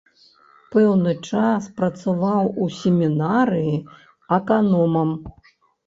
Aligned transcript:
Пэўны 0.75 1.13
час 1.29 1.67
працаваў 1.81 2.51
у 2.65 2.73
семінарыі 2.81 3.77
аканомам. 4.41 5.09